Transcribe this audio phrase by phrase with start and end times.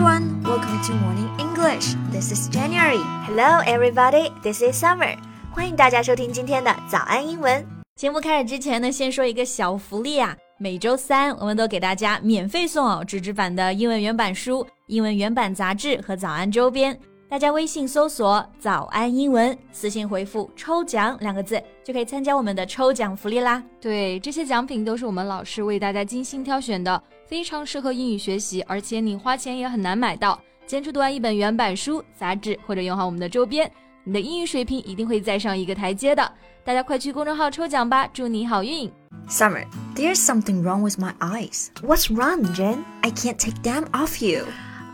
[0.00, 1.94] everyone, welcome to Morning English.
[2.10, 3.02] This is January.
[3.26, 4.30] Hello, everybody.
[4.42, 5.14] This is Summer.
[5.50, 7.62] 欢迎大家收听今天的早安英文。
[7.96, 10.34] 节目开始之前呢，先说一个小福利啊！
[10.58, 16.98] 每周三我们都给大家免费送哦纸质版的英文原版书、英文原版杂志和早安周边。
[17.30, 23.62] 大家微信搜索“早安英文”，私信回复“抽奖”两个字，就可以参加我们的抽奖福利啦。
[23.80, 30.40] 对，这些奖品都是我们老师为大家精心挑选的，非常适合英语学习，而且你花钱也很难买到。
[30.66, 33.70] 坚持读完一本原版书、杂志，或者用好我们的周边，
[34.02, 36.32] 你的英语水平一定会再上一个台阶的。
[36.64, 38.90] 大家快去公众号抽奖吧，祝你好运
[39.28, 41.68] ！Summer, there's something wrong with my eyes.
[41.80, 42.78] What's wrong, Jen?
[43.02, 44.46] I can't take them off you.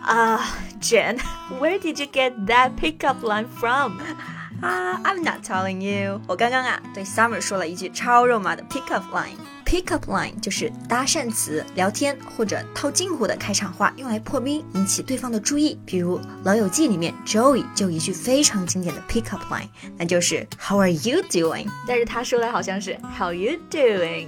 [0.05, 1.19] Ah, uh, Jen,
[1.59, 3.99] where did you get that pickup line from?
[4.63, 6.19] Ah, I'm not telling you.
[6.27, 15.79] 我刚刚啊对 Summer 说了一句超肉麻的 pickup line。Pickup line 就是搭讪词，聊天或者套近乎的开场话，用来破冰，引起对方的注意。
[15.85, 21.67] 比如《老友记》里面 Joey 就一句非常经典的 pickup line，那就是 How are you doing？
[21.87, 24.27] 但是他说的好像是 How you doing？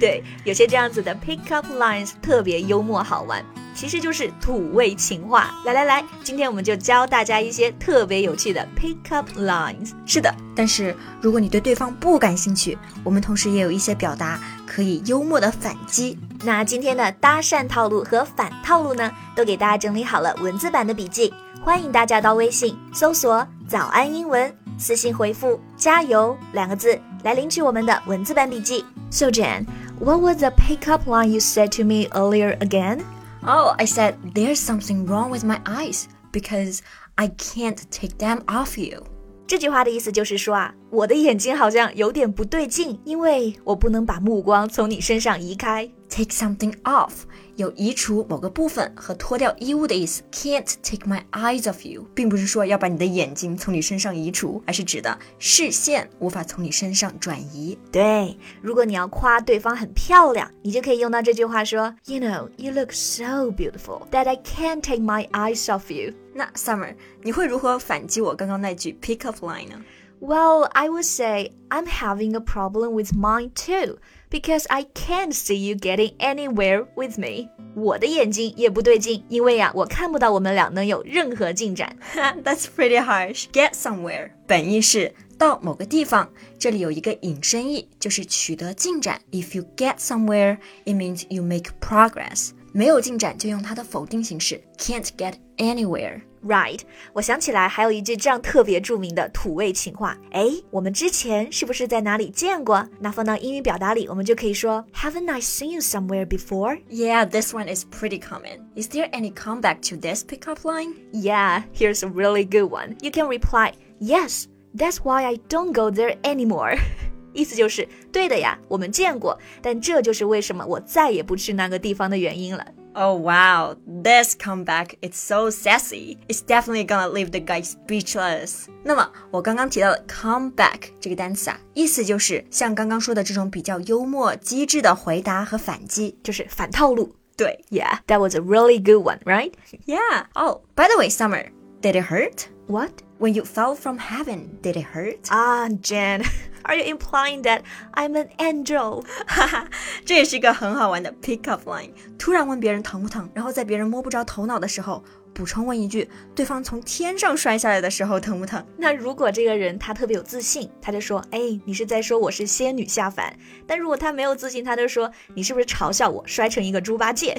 [0.00, 3.44] 对，有些这样子的 pickup lines 特别幽默好玩。
[3.83, 5.53] 其实就是土味情话。
[5.65, 9.91] 来来来，今天我们就教大家一些特别有趣的 pick up lines。
[10.05, 16.17] 是的，但是如果你对对方不感兴趣，我们同时也有一些表达可以幽默的反击。
[16.45, 28.85] 那今天的搭讪套路和反套路呢，都给大家整理好了文字版的笔记，欢迎大家到微信搜索“早安英文”，私信回复“加油”两个字来领取我们的文字版笔记。
[29.11, 29.65] So Jan,
[29.99, 33.01] what was the pick up line you said to me earlier again?
[33.42, 36.82] Oh, I said there's something wrong with my eyes because
[37.16, 39.02] I can't take them off you.
[39.46, 45.89] 这句话的意思就是说啊， 我的眼睛好像有点不对劲，因为我不能把目光从你身上移开。
[46.07, 47.23] Take something off
[47.55, 50.21] 有移除某个部分和脱掉衣物的意思。
[50.31, 57.75] Can't take my eyes off you，并不是说要把你的眼睛从你身上移除，而是指的视线无法从你身上转移。
[57.91, 66.13] 对，如果你要夸对方很漂亮，你就可以用到这句话说，You know, you look so beautiful that I can't take my eyes off you。
[66.35, 66.93] 那 Summer，
[67.23, 69.81] 你会如何反击我刚刚那句 pick up line 呢
[70.22, 73.98] ？Well, I would say I'm having a problem with mine too
[74.30, 77.48] because I can't see you getting anywhere with me。
[77.76, 81.96] 我的眼睛也不对劲，因为呀，我看不到我们俩能有任何进展。
[82.42, 83.44] That's pretty harsh.
[83.52, 86.28] Get somewhere 本意是到某个地方，
[86.58, 89.20] 这里有一个引申义，就是取得进展。
[89.30, 92.50] If you get somewhere, it means you make progress.
[92.72, 96.22] 没有进展就用它的否定形式，can't get anywhere。
[96.46, 96.80] Right，
[97.12, 102.88] 我想起来还有一句这样特别着名的土味情话，哎，我们之前是不是在哪里见过？
[103.00, 106.80] 那放到英语表达里，我们就可以说，Haven't I seen you somewhere before?
[106.88, 108.60] Yeah, this one is pretty common.
[108.76, 110.94] Is there any comeback to this pickup line?
[111.12, 112.96] Yeah, here's a really good one.
[113.00, 116.78] You can reply, Yes, that's why I don't go there anymore.
[117.34, 122.64] 意思就是对的呀，我们见过，但这就是为什么我再也不去那个地方的原因了。
[122.94, 126.18] Oh wow, this comeback is so sassy.
[126.28, 128.66] It's definitely gonna leave the guy speechless.
[128.82, 137.14] 那么我刚刚提到的 comeback 这个单词啊，意思就是像刚刚说的这种比较幽默机智的回答和反击，就是反套路。
[137.36, 139.52] 对，Yeah, that was a really good one, right?
[139.86, 140.26] Yeah.
[140.34, 142.48] Oh, by the way, Summer, did it hurt?
[142.66, 142.90] What?
[143.20, 145.28] When you fell from heaven, did it hurt?
[145.30, 146.24] Ah, Jen.
[146.64, 147.62] Are you implying that
[147.94, 149.04] I'm an angel？
[149.26, 149.68] 哈哈，
[150.04, 151.90] 这也是一个很好玩的 pick up line。
[152.18, 155.02] 突然问别人疼不疼，然后在别人摸不着头脑的时候，
[155.32, 158.62] 补充问一句：对方从天上摔下来的时候疼不疼？
[158.76, 163.34] 那如果这个人他特别有自信，他就说：哎，你是在说我是仙女下凡。
[163.66, 167.38] 但如果他没有自信，他就说：你是不是嘲笑我摔成一个猪八戒？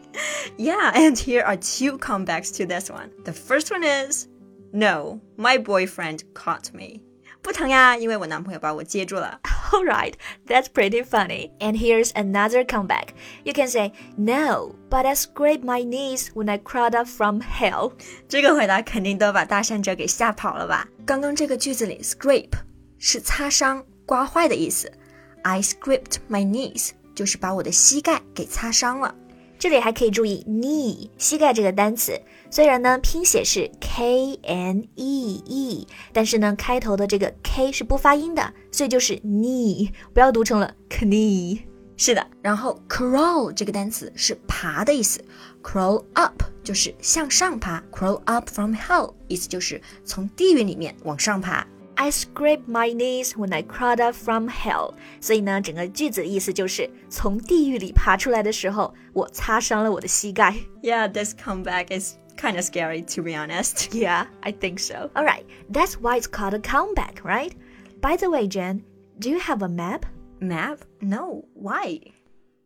[0.57, 3.09] Yeah, and here are two comebacks to this one.
[3.23, 4.27] The first one is,
[4.71, 7.01] no, my boyfriend caught me.
[7.46, 9.38] 不疼呀，因为我男朋友把我接住了。
[9.70, 10.14] Alright,
[10.48, 11.52] that's pretty funny.
[11.60, 13.10] And here's another comeback.
[13.44, 17.92] You can say, No, but I scraped my knees when I crawled up from hell.
[18.28, 20.88] 这个回答肯定都把搭讪者给吓跑了吧？
[21.06, 22.50] 刚刚这个句子里，scrape
[22.98, 24.90] 是擦伤、刮坏的意思。
[25.42, 29.14] I scraped my knees 就是把我的膝盖给擦伤了。
[29.58, 32.20] 这里还可以注意 knee 膝盖这个单词，
[32.50, 41.60] 虽然呢拼写是 k n e e，但是呢开头的这个 k 是不发音的，所以就是 knee，不要读成了 knee。
[41.98, 45.18] 是的，然后 crawl 这个单词是爬的意思
[45.62, 51.66] ，crawl up 就是向上爬，crawl up from hell 意思就是从地狱里面往上爬。
[51.95, 54.93] I scraped my knees when I crawled up from hell。
[55.19, 60.55] 所以呢，整个句子的意思就是从地狱里爬出来的时候，我擦伤了我的膝盖。
[60.81, 63.91] Yeah, this comeback is kind of scary to be honest.
[63.91, 65.11] Yeah, I think so.
[65.13, 67.51] All right, that's why it's called a comeback, right?
[68.01, 68.83] By the way, Jen,
[69.19, 70.05] do you have a map?
[70.39, 70.79] Map?
[71.01, 71.45] No.
[71.53, 71.99] Why?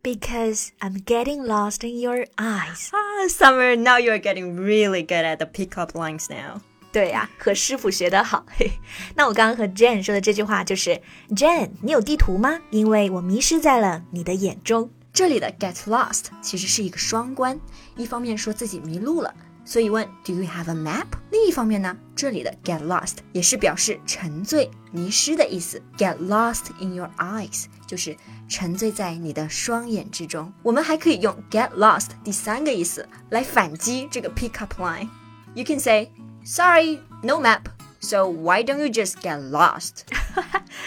[0.02, 2.92] Because I'm getting lost in your eyes.
[2.94, 6.62] Ah, Summer, now you're getting really good at the pickup lines now.
[6.93, 8.45] 对呀、和师傅学得好。
[8.49, 8.71] 嘿，
[9.15, 11.01] 那我刚刚和 Jane 说的这句话就是
[11.31, 12.59] ：Jane，你有地图吗？
[12.71, 14.91] 因为我迷失在了你的眼中。
[15.13, 17.59] 这里的 get lost 其实是一个双关，
[17.97, 19.35] 一方面说自己迷路了，
[19.65, 21.07] 所以问 Do you have a map？
[21.33, 25.83] 另一方面呢，这里的 get lost 也是表示沉醉、迷失的意思。
[25.99, 28.17] Get lost in your eyes 就是
[28.49, 30.53] 沉醉在你的双眼之中。
[30.63, 35.09] 我们还可以用 get lost 第三个意思来反击这个 pick up line。
[35.55, 36.13] You can say
[36.45, 37.69] Sorry, no map.
[38.03, 40.05] So why don't you just get lost?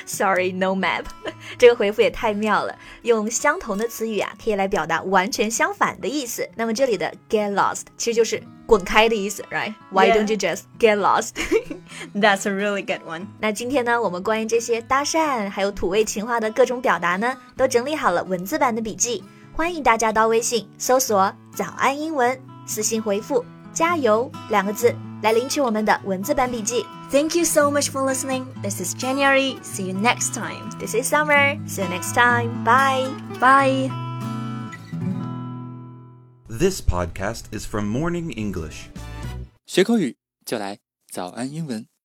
[0.06, 1.06] Sorry, no map。
[1.60, 6.50] 这个回复也太妙了，用相同的词语啊，可以来表达完全相反的意思。
[6.56, 10.16] 那么这里的 get lost 其实就是滚开的意思，right？Why Yeah.
[10.16, 13.28] don't you just get lost？That's a really good one.
[13.40, 19.24] 那今天呢，我们关于这些搭讪还有土味情话的各种表达呢，都整理好了文字版的笔记，
[19.54, 26.85] 欢迎大家到微信搜索“早安英文”，私信回复“加油”两个字来领取我们的文字版笔记。
[27.11, 28.45] Thank you so much for listening.
[28.63, 29.59] This is January.
[29.63, 30.71] See you next time.
[30.79, 31.59] This is Summer.
[31.67, 32.65] See you next time.
[32.65, 33.09] Bye.
[33.41, 33.91] Bye.
[36.49, 38.91] This podcast is from Morning English.
[39.67, 40.79] 学口语就来
[41.11, 41.89] 早安英文。